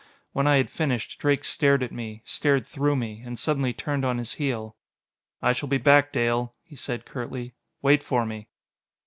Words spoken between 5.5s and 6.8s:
shall be back, Dale," he